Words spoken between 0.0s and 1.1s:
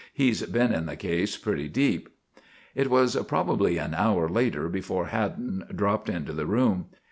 He's been in the